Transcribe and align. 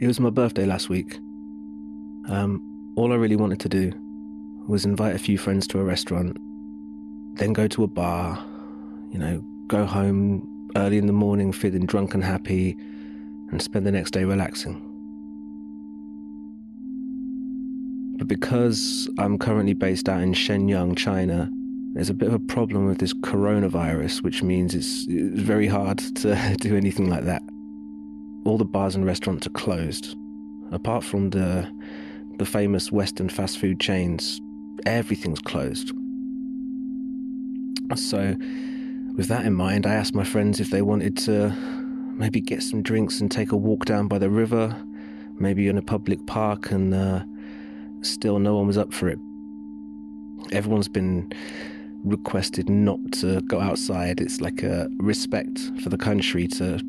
It 0.00 0.06
was 0.06 0.18
my 0.18 0.30
birthday 0.30 0.64
last 0.64 0.88
week. 0.88 1.16
Um, 2.30 2.94
all 2.96 3.12
I 3.12 3.16
really 3.16 3.36
wanted 3.36 3.60
to 3.60 3.68
do 3.68 3.92
was 4.66 4.86
invite 4.86 5.14
a 5.14 5.18
few 5.18 5.36
friends 5.36 5.66
to 5.68 5.78
a 5.78 5.84
restaurant, 5.84 6.38
then 7.36 7.52
go 7.52 7.68
to 7.68 7.84
a 7.84 7.86
bar, 7.86 8.42
you 9.10 9.18
know, 9.18 9.44
go 9.66 9.84
home 9.84 10.70
early 10.74 10.96
in 10.96 11.06
the 11.06 11.12
morning 11.12 11.52
feeling 11.52 11.84
drunk 11.84 12.14
and 12.14 12.24
happy, 12.24 12.78
and 13.50 13.60
spend 13.60 13.86
the 13.86 13.92
next 13.92 14.12
day 14.12 14.24
relaxing. 14.24 14.80
But 18.16 18.26
because 18.26 19.06
I'm 19.18 19.36
currently 19.36 19.74
based 19.74 20.08
out 20.08 20.22
in 20.22 20.32
Shenyang, 20.32 20.96
China, 20.96 21.50
there's 21.92 22.08
a 22.08 22.14
bit 22.14 22.28
of 22.28 22.34
a 22.34 22.38
problem 22.38 22.86
with 22.86 22.98
this 22.98 23.12
coronavirus, 23.12 24.22
which 24.22 24.42
means 24.42 24.74
it's, 24.74 25.04
it's 25.10 25.42
very 25.42 25.66
hard 25.66 25.98
to 26.16 26.56
do 26.58 26.74
anything 26.74 27.10
like 27.10 27.24
that. 27.24 27.42
All 28.44 28.58
the 28.58 28.64
bars 28.64 28.94
and 28.94 29.04
restaurants 29.04 29.46
are 29.46 29.50
closed. 29.50 30.16
Apart 30.72 31.04
from 31.04 31.30
the 31.30 31.70
the 32.38 32.46
famous 32.46 32.90
Western 32.90 33.28
fast 33.28 33.58
food 33.58 33.78
chains, 33.80 34.40
everything's 34.86 35.40
closed. 35.40 35.92
So, 37.94 38.34
with 39.16 39.26
that 39.28 39.44
in 39.44 39.52
mind, 39.52 39.86
I 39.86 39.92
asked 39.94 40.14
my 40.14 40.24
friends 40.24 40.58
if 40.58 40.70
they 40.70 40.80
wanted 40.80 41.16
to 41.18 41.50
maybe 42.14 42.40
get 42.40 42.62
some 42.62 42.82
drinks 42.82 43.20
and 43.20 43.30
take 43.30 43.52
a 43.52 43.56
walk 43.56 43.84
down 43.84 44.08
by 44.08 44.18
the 44.18 44.30
river, 44.30 44.74
maybe 45.38 45.68
in 45.68 45.76
a 45.76 45.82
public 45.82 46.24
park, 46.26 46.70
and 46.70 46.94
uh, 46.94 47.24
still 48.02 48.38
no 48.38 48.56
one 48.56 48.66
was 48.66 48.78
up 48.78 48.92
for 48.92 49.08
it. 49.08 49.18
Everyone's 50.52 50.88
been 50.88 51.30
requested 52.04 52.70
not 52.70 52.98
to 53.12 53.42
go 53.42 53.60
outside. 53.60 54.20
It's 54.20 54.40
like 54.40 54.62
a 54.62 54.88
respect 54.98 55.58
for 55.82 55.90
the 55.90 55.98
country 55.98 56.46
to 56.48 56.80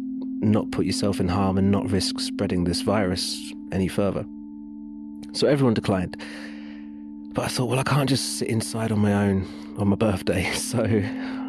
not 0.42 0.72
put 0.72 0.86
yourself 0.86 1.20
in 1.20 1.28
harm 1.28 1.58
and 1.58 1.72
not 1.72 1.90
risk 1.90 2.20
spreading 2.20 2.64
this 2.64 2.82
virus 2.82 3.54
any 3.72 3.88
further. 3.88 4.26
So 5.34 5.48
everyone 5.48 5.74
declined. 5.74 6.22
But 7.34 7.46
I 7.46 7.48
thought, 7.48 7.70
well, 7.70 7.80
I 7.80 7.84
can't 7.84 8.10
just 8.10 8.38
sit 8.38 8.50
inside 8.50 8.92
on 8.92 9.00
my 9.00 9.14
own 9.14 9.48
on 9.78 9.88
my 9.88 9.96
birthday. 9.96 10.52
So 10.56 10.84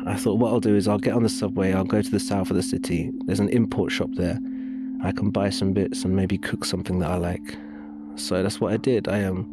I 0.05 0.17
thought, 0.17 0.39
what 0.39 0.53
I'll 0.53 0.61
do 0.61 0.75
is 0.75 0.89
I'll 0.89 0.99
get 0.99 1.15
on 1.15 1.23
the 1.23 1.29
subway, 1.29 1.73
I'll 1.73 1.85
go 1.85 2.03
to 2.03 2.11
the 2.11 2.21
south 2.21 2.51
of 2.51 2.57
the 2.57 2.63
city. 2.63 3.11
There's 3.27 3.39
an 3.41 3.49
import 3.51 3.93
shop 3.93 4.11
there. 4.15 4.39
I 5.03 5.13
can 5.13 5.31
buy 5.31 5.51
some 5.51 5.73
bits 5.73 6.05
and 6.05 6.15
maybe 6.15 6.39
cook 6.39 6.65
something 6.65 6.99
that 7.01 7.11
I 7.11 7.17
like. 7.17 7.57
So 8.17 8.43
that's 8.43 8.61
what 8.61 8.73
I 8.73 8.77
did. 8.77 9.09
I 9.09 9.25
um, 9.25 9.47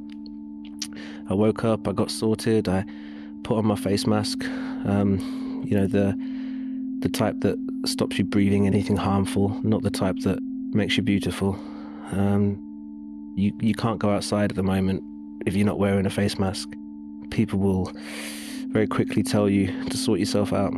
I 1.29 1.33
woke 1.33 1.63
up, 1.63 1.87
I 1.87 1.91
got 1.91 2.09
sorted, 2.11 2.67
I 2.67 2.83
put 3.43 3.57
on 3.57 3.65
my 3.65 3.75
face 3.75 4.07
mask. 4.07 4.43
Um, 4.85 5.63
you 5.65 5.77
know 5.77 5.87
the 5.87 6.17
the 6.99 7.09
type 7.09 7.41
that 7.41 7.57
stops 7.85 8.17
you 8.17 8.25
breathing 8.25 8.67
anything 8.67 8.97
harmful, 8.97 9.59
not 9.63 9.83
the 9.83 9.89
type 9.89 10.17
that 10.19 10.39
makes 10.71 10.97
you 10.97 11.03
beautiful. 11.03 11.59
Um, 12.11 12.57
you 13.35 13.53
you 13.59 13.73
can't 13.73 13.99
go 13.99 14.09
outside 14.09 14.51
at 14.51 14.55
the 14.55 14.63
moment 14.63 15.03
if 15.45 15.55
you're 15.55 15.65
not 15.65 15.79
wearing 15.79 16.05
a 16.05 16.09
face 16.09 16.37
mask. 16.37 16.69
People 17.31 17.59
will 17.59 17.91
very 18.67 18.87
quickly 18.87 19.23
tell 19.23 19.49
you 19.49 19.67
to 19.89 19.97
sort 19.97 20.19
yourself 20.19 20.53
out. 20.53 20.73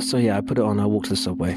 So 0.00 0.16
yeah, 0.16 0.36
I 0.36 0.40
put 0.40 0.58
it 0.58 0.64
on. 0.64 0.80
I 0.80 0.86
walk 0.86 1.04
to 1.04 1.10
the 1.10 1.16
subway. 1.16 1.54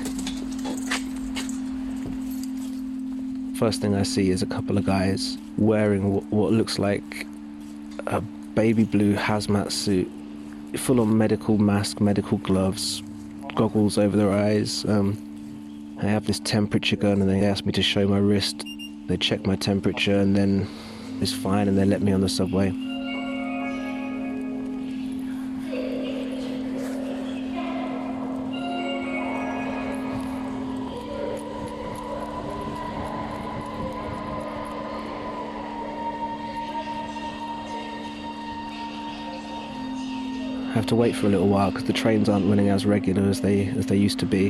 First 3.55 3.81
thing 3.81 3.95
I 3.95 4.03
see 4.03 4.29
is 4.29 4.41
a 4.41 4.45
couple 4.45 4.77
of 4.77 4.85
guys 4.85 5.37
wearing 5.57 6.13
what, 6.13 6.23
what 6.25 6.51
looks 6.51 6.79
like 6.79 7.27
a 8.07 8.21
baby 8.55 8.83
blue 8.83 9.15
hazmat 9.15 9.71
suit, 9.71 10.09
full 10.75 11.01
on 11.01 11.17
medical 11.17 11.57
mask, 11.57 11.99
medical 11.99 12.37
gloves, 12.39 13.03
goggles 13.59 13.97
over 13.97 14.15
their 14.17 14.31
eyes. 14.31 14.85
Um, 14.85 15.97
I 16.01 16.05
have 16.05 16.25
this 16.25 16.39
temperature 16.39 16.95
gun, 16.95 17.21
and 17.21 17.29
they 17.29 17.45
ask 17.45 17.65
me 17.65 17.71
to 17.73 17.83
show 17.83 18.07
my 18.07 18.17
wrist 18.17 18.63
they 19.09 19.17
check 19.17 19.45
my 19.45 19.55
temperature 19.55 20.19
and 20.19 20.35
then 20.35 20.67
it's 21.19 21.33
fine 21.33 21.67
and 21.67 21.75
they 21.75 21.83
let 21.83 22.01
me 22.01 22.11
on 22.11 22.21
the 22.21 22.29
subway. 22.29 22.71
Have 40.79 40.87
to 40.87 40.95
wait 40.95 41.13
for 41.13 41.27
a 41.27 41.29
little 41.29 41.49
while 41.49 41.71
because 41.71 41.87
the 41.87 41.93
trains 41.93 42.29
aren't 42.29 42.47
running 42.47 42.69
as 42.69 42.85
regular 42.85 43.23
as 43.29 43.41
they 43.41 43.67
as 43.67 43.87
they 43.87 43.97
used 43.97 44.17
to 44.17 44.25
be. 44.25 44.49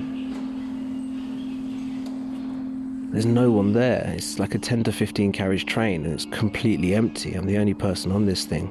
There's 3.12 3.26
no 3.26 3.50
one 3.50 3.74
there. 3.74 4.14
It's 4.16 4.38
like 4.38 4.54
a 4.54 4.60
10 4.60 4.84
to 4.84 4.92
15 4.92 5.32
carriage 5.32 5.66
train 5.66 6.06
and 6.06 6.14
it's 6.14 6.26
completely 6.26 6.94
empty. 6.94 7.34
I'm 7.34 7.48
the 7.48 7.58
only 7.58 7.74
person 7.74 8.12
on 8.12 8.28
this 8.28 8.46
thing, 8.46 8.68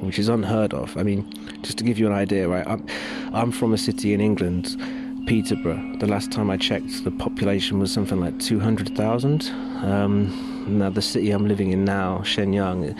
which 0.00 0.18
is 0.18 0.30
unheard 0.30 0.72
of. 0.72 0.96
I 0.96 1.02
mean, 1.02 1.30
just 1.60 1.76
to 1.78 1.84
give 1.84 1.98
you 1.98 2.06
an 2.06 2.14
idea, 2.14 2.48
right? 2.48 2.66
I'm, 2.66 2.86
I'm 3.34 3.52
from 3.52 3.74
a 3.74 3.78
city 3.78 4.14
in 4.14 4.22
England, 4.22 4.74
Peterborough. 5.26 5.98
The 5.98 6.06
last 6.06 6.32
time 6.32 6.48
I 6.48 6.56
checked, 6.56 7.04
the 7.04 7.10
population 7.10 7.78
was 7.78 7.92
something 7.92 8.18
like 8.18 8.38
200,000. 8.38 9.50
Um, 9.84 10.78
now, 10.78 10.88
the 10.88 11.02
city 11.02 11.30
I'm 11.30 11.46
living 11.46 11.72
in 11.72 11.84
now, 11.84 12.20
Shenyang, 12.20 12.98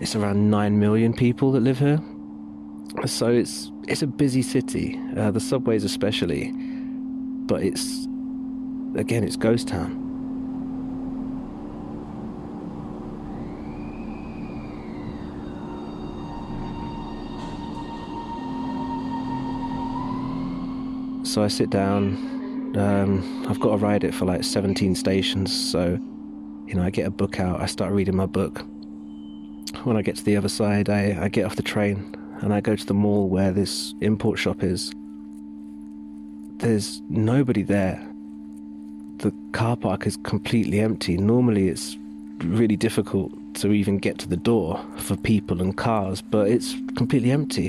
it's 0.00 0.14
around 0.14 0.48
9 0.48 0.78
million 0.78 1.12
people 1.12 1.50
that 1.50 1.60
live 1.60 1.80
here. 1.80 2.00
So 3.06 3.28
it's 3.28 3.70
it's 3.86 4.00
a 4.00 4.06
busy 4.06 4.40
city, 4.40 4.98
uh, 5.16 5.30
the 5.30 5.40
subways 5.40 5.84
especially, 5.84 6.52
but 6.52 7.62
it's 7.62 8.06
again 8.96 9.24
it's 9.24 9.36
ghost 9.36 9.68
town. 9.68 10.00
So 21.24 21.42
I 21.42 21.48
sit 21.48 21.68
down. 21.68 22.32
Um, 22.76 23.46
I've 23.48 23.60
got 23.60 23.70
to 23.70 23.76
ride 23.76 24.04
it 24.04 24.14
for 24.14 24.24
like 24.24 24.44
17 24.44 24.94
stations. 24.94 25.52
So, 25.52 25.98
you 26.66 26.74
know, 26.74 26.82
I 26.82 26.90
get 26.90 27.06
a 27.06 27.10
book 27.10 27.38
out. 27.38 27.60
I 27.60 27.66
start 27.66 27.92
reading 27.92 28.16
my 28.16 28.26
book. 28.26 28.64
When 29.82 29.96
I 29.96 30.02
get 30.02 30.16
to 30.16 30.24
the 30.24 30.36
other 30.36 30.48
side, 30.48 30.88
I, 30.88 31.24
I 31.24 31.28
get 31.28 31.44
off 31.44 31.56
the 31.56 31.62
train 31.62 32.16
and 32.44 32.52
I 32.52 32.60
go 32.60 32.76
to 32.76 32.84
the 32.84 32.92
mall 32.92 33.30
where 33.30 33.52
this 33.52 33.94
import 34.02 34.38
shop 34.38 34.62
is. 34.62 34.92
There's 36.58 37.00
nobody 37.08 37.62
there. 37.62 38.06
The 39.16 39.32
car 39.52 39.78
park 39.78 40.06
is 40.06 40.18
completely 40.18 40.78
empty. 40.78 41.16
Normally, 41.16 41.68
it's 41.68 41.96
really 42.40 42.76
difficult 42.76 43.32
to 43.54 43.72
even 43.72 43.96
get 43.96 44.18
to 44.18 44.28
the 44.28 44.36
door 44.36 44.84
for 44.98 45.16
people 45.16 45.62
and 45.62 45.74
cars, 45.74 46.20
but 46.20 46.48
it's 46.48 46.74
completely 46.96 47.30
empty. 47.30 47.68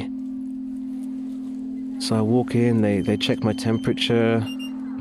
So 2.02 2.18
I 2.18 2.22
walk 2.22 2.54
in, 2.54 2.82
they, 2.82 3.00
they 3.00 3.16
check 3.16 3.46
my 3.46 3.54
temperature 3.54 4.46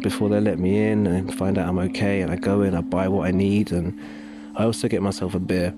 before 0.03 0.29
they 0.29 0.39
let 0.39 0.61
me 0.61 0.87
in 0.87 1.09
and 1.09 1.35
find 1.35 1.59
out 1.59 1.69
I'm 1.69 1.81
okay. 1.81 2.21
And 2.21 2.31
I 2.31 2.37
go 2.37 2.63
in, 2.63 2.77
I 2.77 2.81
buy 2.81 3.09
what 3.09 3.27
I 3.27 3.33
need, 3.33 3.73
and 3.73 3.99
I 4.55 4.63
also 4.63 4.87
get 4.87 5.03
myself 5.03 5.35
a 5.35 5.41
beer 5.41 5.75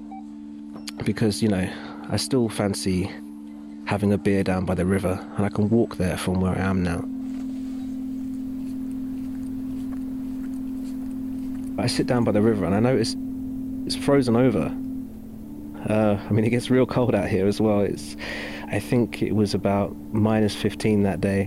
because, 1.06 1.42
you 1.42 1.48
know, 1.48 1.66
I 2.10 2.18
still 2.18 2.50
fancy 2.50 3.10
having 3.86 4.12
a 4.12 4.18
beer 4.18 4.44
down 4.44 4.64
by 4.64 4.74
the 4.74 4.84
river, 4.84 5.24
and 5.36 5.46
I 5.46 5.48
can 5.48 5.68
walk 5.70 5.96
there 5.96 6.16
from 6.16 6.40
where 6.40 6.52
I 6.56 6.60
am 6.60 6.82
now. 6.82 7.04
I 11.82 11.86
sit 11.86 12.06
down 12.06 12.24
by 12.24 12.32
the 12.32 12.42
river 12.42 12.64
and 12.64 12.74
I 12.74 12.80
notice 12.80 13.16
it's 13.84 13.94
frozen 13.94 14.34
over. 14.34 14.74
Uh, 15.88 16.18
I 16.18 16.32
mean, 16.32 16.44
it 16.44 16.50
gets 16.50 16.70
real 16.70 16.86
cold 16.86 17.14
out 17.14 17.28
here 17.28 17.46
as 17.46 17.60
well. 17.60 17.80
It's 17.80 18.16
I 18.68 18.80
think 18.80 19.22
it 19.22 19.32
was 19.32 19.54
about 19.54 19.94
minus 20.12 20.54
15 20.56 21.04
that 21.04 21.20
day. 21.20 21.46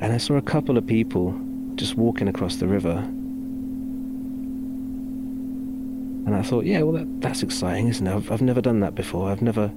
And 0.00 0.12
I 0.12 0.16
saw 0.16 0.34
a 0.34 0.42
couple 0.42 0.76
of 0.76 0.84
people 0.86 1.38
just 1.76 1.94
walking 1.96 2.26
across 2.26 2.56
the 2.56 2.66
river. 2.66 2.96
And 6.24 6.34
I 6.34 6.42
thought, 6.42 6.64
yeah, 6.64 6.82
well, 6.82 6.94
that, 6.94 7.20
that's 7.20 7.44
exciting, 7.44 7.86
isn't 7.88 8.06
it? 8.06 8.12
I've, 8.12 8.32
I've 8.32 8.42
never 8.42 8.60
done 8.60 8.80
that 8.80 8.96
before. 8.96 9.30
I've 9.30 9.42
never, 9.42 9.72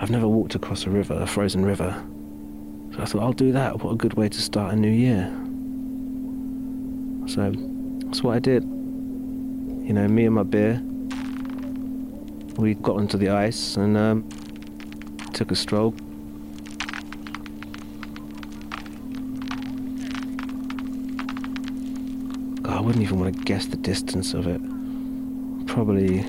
I've 0.00 0.08
never 0.08 0.26
walked 0.26 0.54
across 0.54 0.86
a 0.86 0.90
river, 0.90 1.12
a 1.12 1.26
frozen 1.26 1.62
river. 1.62 2.02
So 2.94 3.02
I 3.02 3.04
thought, 3.04 3.22
I'll 3.22 3.32
do 3.34 3.52
that. 3.52 3.82
What 3.84 3.92
a 3.92 3.96
good 3.96 4.14
way 4.14 4.30
to 4.30 4.40
start 4.40 4.72
a 4.72 4.76
new 4.76 4.90
year. 4.90 5.26
So 7.28 7.52
that's 8.06 8.22
what 8.22 8.34
I 8.34 8.38
did. 8.38 8.64
You 8.64 9.92
know, 9.92 10.08
me 10.08 10.24
and 10.24 10.34
my 10.34 10.42
beer, 10.42 10.80
we 12.56 12.74
got 12.76 12.96
onto 12.96 13.18
the 13.18 13.28
ice 13.28 13.76
and 13.76 13.98
um, 13.98 14.26
took 15.34 15.50
a 15.50 15.54
stroll. 15.54 15.90
God, 22.62 22.74
I 22.74 22.80
wouldn't 22.80 23.02
even 23.02 23.20
want 23.20 23.36
to 23.36 23.44
guess 23.44 23.66
the 23.66 23.76
distance 23.76 24.32
of 24.32 24.46
it. 24.46 24.62
Probably 25.66 26.24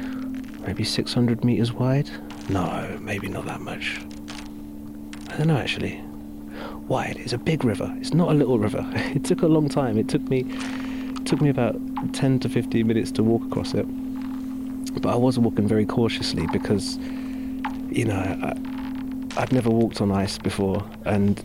maybe 0.67 0.83
600 0.83 1.45
meters 1.45 1.71
wide? 1.71 2.09
No, 2.49 2.97
maybe 3.01 3.27
not 3.27 3.45
that 3.45 3.61
much. 3.61 3.99
I 5.29 5.37
don't 5.37 5.47
know 5.47 5.57
actually. 5.57 6.01
Wide. 6.87 7.17
It's 7.17 7.33
a 7.33 7.37
big 7.37 7.63
river. 7.63 7.93
It's 7.99 8.13
not 8.13 8.29
a 8.29 8.33
little 8.33 8.59
river. 8.59 8.85
It 9.15 9.23
took 9.23 9.41
a 9.41 9.47
long 9.47 9.69
time. 9.69 9.97
It 9.97 10.07
took 10.07 10.23
me 10.29 10.45
took 11.25 11.41
me 11.41 11.49
about 11.49 11.79
10 12.13 12.39
to 12.39 12.49
15 12.49 12.85
minutes 12.85 13.11
to 13.11 13.23
walk 13.23 13.43
across 13.45 13.73
it. 13.73 13.85
But 15.01 15.11
I 15.11 15.15
was 15.15 15.39
walking 15.39 15.67
very 15.67 15.85
cautiously 15.85 16.47
because, 16.51 16.97
you 17.89 18.05
know, 18.05 18.17
I, 18.17 19.41
I'd 19.41 19.53
never 19.53 19.69
walked 19.69 20.01
on 20.01 20.11
ice 20.11 20.37
before, 20.37 20.83
and 21.05 21.41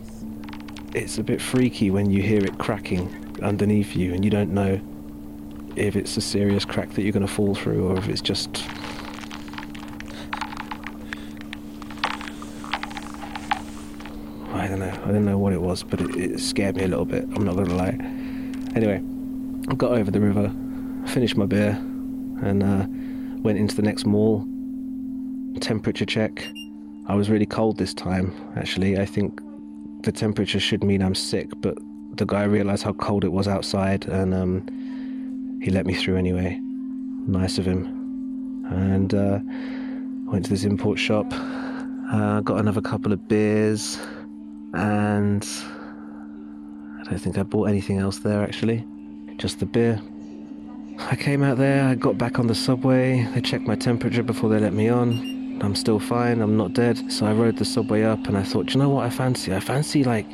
it's 0.93 1.17
a 1.17 1.23
bit 1.23 1.41
freaky 1.41 1.91
when 1.91 2.09
you 2.09 2.21
hear 2.21 2.43
it 2.43 2.57
cracking 2.57 3.07
underneath 3.41 3.95
you 3.95 4.13
and 4.13 4.25
you 4.25 4.31
don't 4.31 4.51
know 4.51 4.79
if 5.75 5.95
it's 5.95 6.17
a 6.17 6.21
serious 6.21 6.65
crack 6.65 6.89
that 6.91 7.03
you're 7.03 7.11
going 7.11 7.25
to 7.25 7.31
fall 7.31 7.53
through 7.53 7.87
or 7.87 7.97
if 7.97 8.07
it's 8.07 8.21
just 8.21 8.63
I 15.07 15.11
don't 15.11 15.23
know. 15.23 15.37
What 15.37 15.53
it 15.53 15.61
was, 15.61 15.83
but 15.83 16.01
it, 16.01 16.15
it 16.17 16.39
scared 16.41 16.75
me 16.75 16.83
a 16.83 16.87
little 16.89 17.05
bit. 17.05 17.23
I'm 17.33 17.45
not 17.45 17.53
to 17.53 17.63
lie. 17.63 17.97
Anyway, 18.75 19.01
I 19.69 19.75
got 19.75 19.91
over 19.91 20.11
the 20.11 20.19
river, 20.19 20.53
finished 21.07 21.37
my 21.37 21.45
beer, 21.45 21.77
and 22.41 22.61
uh, 22.61 22.85
went 23.41 23.57
into 23.57 23.73
the 23.73 23.83
next 23.83 24.05
mall. 24.05 24.45
Temperature 25.61 26.05
check. 26.05 26.45
I 27.07 27.15
was 27.15 27.29
really 27.29 27.45
cold 27.45 27.77
this 27.77 27.93
time, 27.93 28.35
actually. 28.57 28.99
I 28.99 29.05
think 29.05 29.39
the 30.03 30.11
temperature 30.11 30.59
should 30.59 30.83
mean 30.83 31.01
I'm 31.01 31.15
sick, 31.15 31.49
but 31.61 31.77
the 32.17 32.25
guy 32.25 32.43
realised 32.43 32.83
how 32.83 32.91
cold 32.91 33.23
it 33.23 33.31
was 33.31 33.47
outside 33.47 34.05
and 34.07 34.33
um, 34.33 35.59
he 35.63 35.71
let 35.71 35.85
me 35.85 35.93
through 35.93 36.17
anyway. 36.17 36.59
Nice 36.61 37.57
of 37.57 37.65
him. 37.65 37.85
And 38.69 39.13
uh, 39.13 39.39
went 40.29 40.43
to 40.45 40.51
this 40.51 40.65
import 40.65 40.99
shop, 40.99 41.27
uh, 42.11 42.41
got 42.41 42.59
another 42.59 42.81
couple 42.81 43.13
of 43.13 43.25
beers, 43.29 43.97
and 44.77 45.47
I 47.01 47.09
don't 47.09 47.19
think 47.19 47.37
I 47.37 47.43
bought 47.43 47.65
anything 47.65 47.97
else 47.97 48.19
there 48.19 48.43
actually, 48.43 48.85
just 49.37 49.59
the 49.59 49.65
beer. 49.65 49.99
I 50.99 51.15
came 51.15 51.43
out 51.43 51.57
there, 51.57 51.85
I 51.85 51.95
got 51.95 52.17
back 52.17 52.39
on 52.39 52.47
the 52.47 52.55
subway, 52.55 53.27
they 53.33 53.41
checked 53.41 53.65
my 53.65 53.75
temperature 53.75 54.23
before 54.23 54.49
they 54.49 54.59
let 54.59 54.73
me 54.73 54.87
on. 54.87 55.59
I'm 55.61 55.75
still 55.75 55.99
fine, 55.99 56.41
I'm 56.41 56.55
not 56.57 56.73
dead. 56.73 57.11
So 57.11 57.25
I 57.25 57.33
rode 57.33 57.57
the 57.57 57.65
subway 57.65 58.03
up 58.03 58.27
and 58.27 58.37
I 58.37 58.43
thought, 58.43 58.73
you 58.73 58.79
know 58.79 58.89
what 58.89 59.05
I 59.05 59.09
fancy? 59.09 59.53
I 59.53 59.59
fancy 59.59 60.03
like 60.03 60.27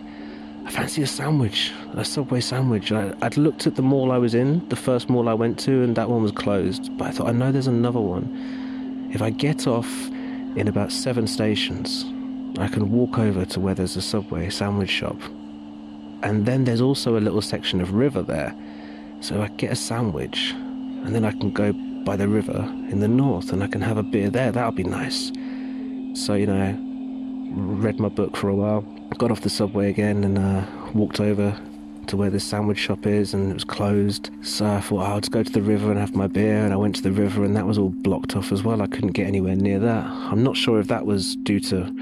I 0.65 0.71
fancy 0.71 1.01
a 1.01 1.07
sandwich, 1.07 1.73
a 1.93 2.05
Subway 2.05 2.39
sandwich. 2.39 2.91
I, 2.93 3.13
would 3.21 3.37
looked 3.37 3.67
at 3.67 3.75
the 3.75 3.81
mall 3.81 4.13
I 4.13 4.17
was 4.17 4.33
in, 4.33 4.67
the 4.69 4.77
first 4.77 5.09
mall 5.09 5.27
I 5.27 5.33
went 5.33 5.59
to, 5.59 5.83
and 5.83 5.93
that 5.97 6.09
one 6.09 6.23
was 6.23 6.31
closed. 6.31 6.97
But 6.97 7.09
I 7.09 7.11
thought, 7.11 7.27
I 7.27 7.33
know 7.33 7.51
there's 7.51 7.67
another 7.67 7.99
one. 7.99 9.09
If 9.13 9.21
I 9.21 9.29
get 9.29 9.67
off 9.67 9.89
in 10.55 10.69
about 10.69 10.93
seven 10.93 11.27
stations, 11.27 12.05
I 12.59 12.67
can 12.67 12.91
walk 12.91 13.17
over 13.17 13.45
to 13.45 13.59
where 13.59 13.73
there's 13.73 13.95
a 13.95 14.01
Subway 14.01 14.49
sandwich 14.49 14.89
shop. 14.89 15.19
And 16.21 16.45
then 16.45 16.63
there's 16.63 16.81
also 16.81 17.17
a 17.17 17.19
little 17.19 17.41
section 17.41 17.81
of 17.81 17.93
river 17.93 18.21
there. 18.21 18.55
So 19.19 19.41
I 19.41 19.47
get 19.49 19.71
a 19.71 19.75
sandwich, 19.75 20.51
and 20.51 21.15
then 21.15 21.25
I 21.25 21.31
can 21.31 21.51
go 21.51 21.73
by 22.03 22.15
the 22.15 22.27
river 22.27 22.61
in 22.89 22.99
the 22.99 23.07
north 23.07 23.51
and 23.51 23.63
I 23.63 23.67
can 23.67 23.81
have 23.81 23.97
a 23.97 24.03
beer 24.03 24.29
there. 24.29 24.51
That'll 24.51 24.71
be 24.71 24.83
nice. 24.83 25.31
So, 26.13 26.35
you 26.35 26.45
know, 26.45 26.77
read 27.55 27.99
my 27.99 28.09
book 28.09 28.35
for 28.35 28.49
a 28.49 28.55
while, 28.55 28.81
got 29.17 29.31
off 29.31 29.41
the 29.41 29.49
subway 29.49 29.89
again 29.89 30.23
and 30.23 30.37
uh, 30.37 30.65
walked 30.93 31.19
over 31.19 31.57
to 32.07 32.17
where 32.17 32.29
this 32.29 32.43
sandwich 32.43 32.77
shop 32.77 33.05
is 33.05 33.33
and 33.33 33.49
it 33.49 33.53
was 33.53 33.63
closed. 33.63 34.29
So 34.41 34.65
I 34.65 34.81
thought, 34.81 34.99
oh, 34.99 35.13
I'll 35.13 35.19
just 35.21 35.31
go 35.31 35.43
to 35.43 35.51
the 35.51 35.61
river 35.61 35.89
and 35.89 35.99
have 35.99 36.15
my 36.15 36.27
beer. 36.27 36.57
And 36.57 36.73
I 36.73 36.75
went 36.75 36.95
to 36.97 37.01
the 37.01 37.11
river 37.11 37.43
and 37.43 37.55
that 37.55 37.65
was 37.65 37.77
all 37.77 37.89
blocked 37.89 38.35
off 38.35 38.51
as 38.51 38.63
well. 38.63 38.81
I 38.81 38.87
couldn't 38.87 39.11
get 39.11 39.27
anywhere 39.27 39.55
near 39.55 39.79
that. 39.79 40.05
I'm 40.05 40.43
not 40.43 40.57
sure 40.57 40.79
if 40.79 40.87
that 40.87 41.05
was 41.05 41.35
due 41.37 41.59
to 41.61 41.93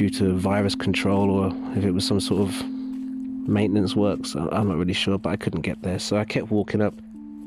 due 0.00 0.08
to 0.08 0.34
virus 0.34 0.74
control 0.74 1.30
or 1.30 1.52
if 1.76 1.84
it 1.84 1.90
was 1.90 2.06
some 2.06 2.18
sort 2.18 2.40
of 2.40 2.66
maintenance 3.46 3.94
works. 3.94 4.34
I'm 4.34 4.68
not 4.68 4.78
really 4.78 4.94
sure, 4.94 5.18
but 5.18 5.28
I 5.28 5.36
couldn't 5.36 5.60
get 5.60 5.82
there. 5.82 5.98
So 5.98 6.16
I 6.16 6.24
kept 6.24 6.50
walking 6.50 6.80
up 6.80 6.94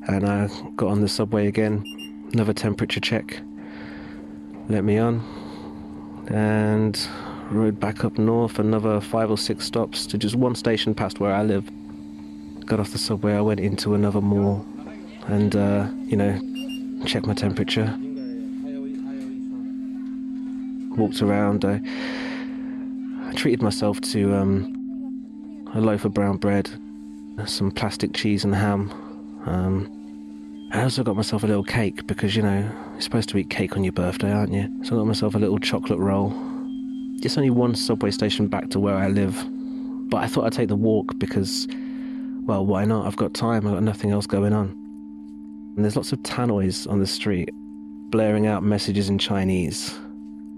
and 0.07 0.29
I 0.29 0.47
got 0.75 0.89
on 0.89 1.01
the 1.01 1.07
subway 1.07 1.47
again. 1.47 1.83
Another 2.31 2.53
temperature 2.53 2.99
check. 2.99 3.41
Let 4.69 4.83
me 4.83 4.99
on. 4.99 5.15
And 6.27 6.95
rode 7.49 7.79
back 7.79 8.05
up 8.05 8.19
north 8.19 8.59
another 8.59 9.01
five 9.01 9.31
or 9.31 9.37
six 9.39 9.65
stops 9.65 10.05
to 10.05 10.19
just 10.19 10.35
one 10.35 10.53
station 10.53 10.93
past 10.93 11.19
where 11.19 11.33
I 11.33 11.41
live. 11.41 11.67
Got 12.67 12.79
off 12.79 12.91
the 12.91 12.99
subway, 12.99 13.33
I 13.33 13.41
went 13.41 13.61
into 13.61 13.95
another 13.95 14.21
mall 14.21 14.63
and, 15.25 15.55
uh, 15.55 15.87
you 16.03 16.17
know, 16.17 16.39
checked 17.07 17.25
my 17.25 17.33
temperature. 17.33 17.97
Walked 20.95 21.23
around. 21.23 21.65
I, 21.65 21.81
treated 23.43 23.61
myself 23.61 23.99
to 23.99 24.33
um, 24.33 25.67
a 25.75 25.81
loaf 25.81 26.05
of 26.05 26.13
brown 26.13 26.37
bread, 26.37 26.69
some 27.45 27.69
plastic 27.71 28.13
cheese 28.13 28.45
and 28.45 28.55
ham. 28.55 28.89
Um, 29.45 30.69
I 30.71 30.81
also 30.83 31.03
got 31.03 31.17
myself 31.17 31.43
a 31.43 31.47
little 31.47 31.63
cake 31.63 32.07
because, 32.07 32.37
you 32.37 32.41
know, 32.41 32.71
you're 32.93 33.01
supposed 33.01 33.27
to 33.29 33.37
eat 33.37 33.49
cake 33.49 33.75
on 33.75 33.83
your 33.83 33.91
birthday, 33.91 34.31
aren't 34.31 34.53
you? 34.53 34.69
So 34.83 34.95
I 34.95 34.99
got 34.99 35.07
myself 35.07 35.35
a 35.35 35.39
little 35.39 35.59
chocolate 35.59 35.99
roll 35.99 36.31
it's 37.25 37.37
only 37.37 37.49
one 37.49 37.75
subway 37.75 38.11
station 38.11 38.47
back 38.47 38.69
to 38.69 38.79
where 38.79 38.95
I 38.95 39.07
live, 39.07 39.45
but 40.09 40.17
I 40.17 40.27
thought 40.27 40.45
I'd 40.45 40.53
take 40.53 40.67
the 40.67 40.75
walk 40.75 41.17
because, 41.19 41.67
well, 42.45 42.65
why 42.65 42.85
not? 42.85 43.05
I've 43.05 43.15
got 43.15 43.33
time, 43.33 43.67
I've 43.67 43.73
got 43.73 43.83
nothing 43.83 44.11
else 44.11 44.27
going 44.27 44.53
on. 44.53 44.69
And 45.75 45.83
there's 45.83 45.95
lots 45.95 46.11
of 46.11 46.19
tannoys 46.19 46.89
on 46.89 46.99
the 46.99 47.07
street, 47.07 47.49
blaring 48.09 48.47
out 48.47 48.63
messages 48.63 49.09
in 49.09 49.17
Chinese, 49.17 49.97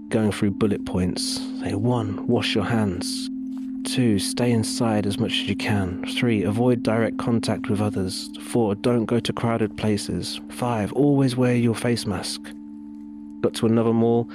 going 0.08 0.32
through 0.32 0.52
bullet 0.52 0.84
points. 0.84 1.40
Say, 1.60 1.74
one, 1.74 2.26
wash 2.26 2.54
your 2.54 2.64
hands. 2.64 3.28
Two, 3.84 4.18
stay 4.18 4.50
inside 4.50 5.06
as 5.06 5.18
much 5.18 5.32
as 5.32 5.48
you 5.48 5.56
can. 5.56 6.04
Three, 6.06 6.42
avoid 6.42 6.82
direct 6.82 7.18
contact 7.18 7.68
with 7.68 7.80
others. 7.80 8.30
Four, 8.40 8.74
don't 8.74 9.04
go 9.04 9.20
to 9.20 9.32
crowded 9.32 9.76
places. 9.76 10.40
Five, 10.50 10.92
always 10.92 11.36
wear 11.36 11.54
your 11.54 11.74
face 11.74 12.06
mask. 12.06 12.40
Got 13.42 13.54
to 13.54 13.66
another 13.66 13.92
mall, 13.92 14.28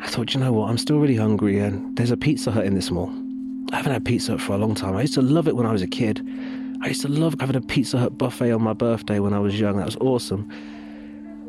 I 0.00 0.08
thought, 0.08 0.34
you 0.34 0.40
know 0.40 0.52
what, 0.52 0.68
I'm 0.68 0.78
still 0.78 0.98
really 0.98 1.16
hungry 1.16 1.58
and 1.58 1.96
there's 1.96 2.10
a 2.10 2.16
Pizza 2.16 2.50
Hut 2.50 2.66
in 2.66 2.74
this 2.74 2.90
mall. 2.90 3.10
I 3.72 3.76
haven't 3.76 3.92
had 3.92 4.04
Pizza 4.04 4.32
Hut 4.32 4.40
for 4.40 4.52
a 4.52 4.58
long 4.58 4.74
time. 4.74 4.96
I 4.96 5.00
used 5.00 5.14
to 5.14 5.22
love 5.22 5.48
it 5.48 5.56
when 5.56 5.66
I 5.66 5.72
was 5.72 5.82
a 5.82 5.86
kid. 5.86 6.26
I 6.82 6.88
used 6.88 7.02
to 7.02 7.08
love 7.08 7.34
having 7.40 7.56
a 7.56 7.60
Pizza 7.60 7.98
Hut 7.98 8.18
buffet 8.18 8.52
on 8.52 8.62
my 8.62 8.74
birthday 8.74 9.20
when 9.20 9.32
I 9.32 9.38
was 9.38 9.58
young. 9.58 9.78
That 9.78 9.86
was 9.86 9.96
awesome. 9.96 10.50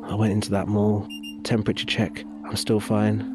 I 0.03 0.15
went 0.15 0.31
into 0.31 0.49
that 0.51 0.67
mall, 0.67 1.07
temperature 1.43 1.85
check, 1.85 2.23
I'm 2.47 2.55
still 2.55 2.79
fine. 2.79 3.25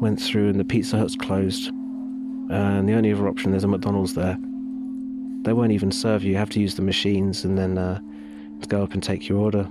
Went 0.00 0.20
through 0.20 0.50
and 0.50 0.58
the 0.58 0.64
Pizza 0.64 0.98
Hut's 0.98 1.16
closed. 1.16 1.68
And 1.68 2.88
the 2.88 2.94
only 2.94 3.12
other 3.12 3.28
option, 3.28 3.50
there's 3.50 3.64
a 3.64 3.68
McDonald's 3.68 4.14
there. 4.14 4.36
They 5.42 5.52
won't 5.52 5.72
even 5.72 5.92
serve 5.92 6.24
you, 6.24 6.32
you 6.32 6.38
have 6.38 6.50
to 6.50 6.60
use 6.60 6.74
the 6.74 6.82
machines 6.82 7.44
and 7.44 7.58
then 7.58 7.76
uh, 7.76 8.00
go 8.68 8.82
up 8.82 8.94
and 8.94 9.02
take 9.02 9.28
your 9.28 9.38
order. 9.38 9.68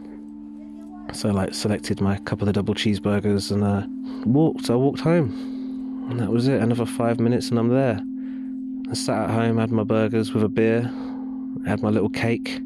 So 1.11 1.29
I 1.29 1.31
like 1.31 1.53
selected 1.53 1.99
my 1.99 2.17
couple 2.19 2.47
of 2.47 2.53
double 2.53 2.73
cheeseburgers 2.73 3.51
and 3.51 3.63
uh, 3.63 3.85
walked. 4.25 4.69
I 4.69 4.75
walked 4.75 5.01
home, 5.01 6.07
and 6.09 6.19
that 6.19 6.29
was 6.29 6.47
it. 6.47 6.61
Another 6.61 6.85
five 6.85 7.19
minutes, 7.19 7.49
and 7.49 7.59
I'm 7.59 7.69
there. 7.69 7.99
I 8.89 8.93
sat 8.93 9.23
at 9.23 9.29
home, 9.29 9.57
had 9.57 9.71
my 9.71 9.83
burgers 9.83 10.33
with 10.33 10.43
a 10.43 10.49
beer, 10.49 10.81
had 11.65 11.81
my 11.81 11.89
little 11.89 12.09
cake, 12.09 12.57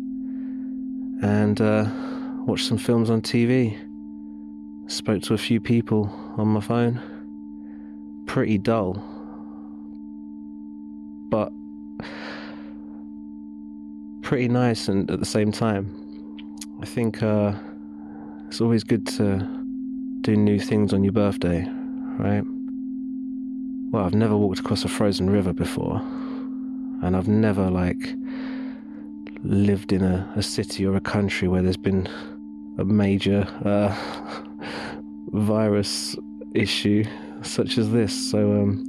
and 1.22 1.60
uh, 1.60 1.90
watched 2.46 2.68
some 2.68 2.78
films 2.78 3.10
on 3.10 3.22
TV. 3.22 3.78
Spoke 4.88 5.22
to 5.24 5.34
a 5.34 5.38
few 5.38 5.60
people 5.60 6.10
on 6.38 6.48
my 6.48 6.62
phone. 6.62 7.02
Pretty 8.26 8.58
dull, 8.58 8.94
but 11.30 11.52
pretty 14.22 14.48
nice, 14.48 14.88
and 14.88 15.10
at 15.12 15.20
the 15.20 15.26
same 15.26 15.52
time, 15.52 15.94
I 16.82 16.86
think 16.86 17.22
uh, 17.22 17.54
it's 18.48 18.62
always 18.62 18.84
good 18.84 19.06
to 19.08 19.40
do 20.22 20.36
new 20.36 20.60
things 20.60 20.94
on 20.94 21.04
your 21.04 21.14
birthday, 21.14 21.66
right? 22.18 22.44
Well, 23.92 24.06
I've 24.06 24.16
never 24.16 24.36
walked 24.38 24.60
across 24.60 24.84
a 24.84 24.90
frozen 24.90 25.30
river 25.30 25.54
before, 25.54 26.02
and 27.02 27.16
I've 27.16 27.28
never, 27.28 27.70
like, 27.70 28.14
lived 29.44 29.92
in 29.92 30.04
a, 30.04 30.32
a 30.36 30.42
city 30.44 30.86
or 30.86 30.96
a 30.96 31.02
country 31.02 31.48
where 31.48 31.62
there's 31.62 31.78
been 31.78 32.08
a 32.78 32.86
major 32.86 33.48
uh, 33.66 33.96
virus 35.28 36.16
issue 36.54 37.04
such 37.42 37.78
as 37.78 37.92
this. 37.92 38.32
So, 38.32 38.40
um, 38.40 38.84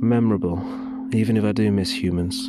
memorable, 0.00 0.58
even 1.14 1.36
if 1.36 1.44
I 1.44 1.52
do 1.52 1.70
miss 1.70 1.90
humans. 1.90 2.48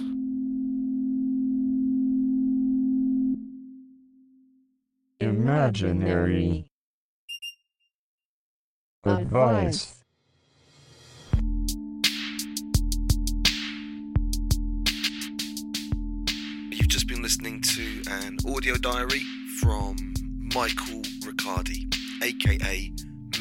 Imaginary 5.20 6.65
Advice. 9.05 10.01
You've 16.72 16.88
just 16.88 17.08
been 17.08 17.22
listening 17.22 17.62
to 17.62 18.01
an 18.10 18.38
audio 18.48 18.75
diary 18.75 19.22
from 19.60 20.13
Michael 20.55 21.01
Riccardi, 21.25 21.89
aka 22.23 22.91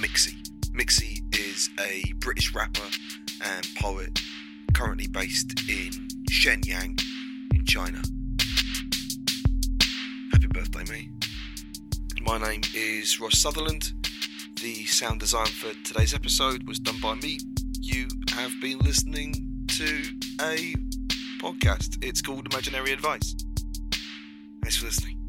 Mixie. 0.01 0.37
Mixie 0.75 1.23
is 1.39 1.71
a 1.79 2.13
British 2.15 2.53
rapper 2.53 2.89
and 3.45 3.67
poet 3.79 4.19
currently 4.75 5.07
based 5.07 5.69
in 5.69 5.91
Shenyang 6.31 7.01
in 7.55 7.65
China. 7.65 8.03
Happy 10.33 10.49
birthday, 10.49 10.85
me. 10.93 11.11
My 12.23 12.39
name 12.39 12.63
is 12.75 13.21
Ross 13.21 13.39
Sutherland. 13.39 13.93
The 14.61 14.85
sound 14.87 15.21
design 15.21 15.47
for 15.47 15.73
today's 15.85 16.13
episode 16.13 16.67
was 16.67 16.81
done 16.81 16.99
by 17.01 17.15
me. 17.15 17.39
You 17.81 18.09
have 18.33 18.53
been 18.61 18.81
listening 18.81 19.67
to 19.77 20.03
a 20.41 20.75
podcast. 21.41 22.03
It's 22.03 22.21
called 22.21 22.53
Imaginary 22.53 22.93
Advice. 22.93 23.37
Thanks 24.61 24.77
for 24.77 24.87
listening. 24.87 25.22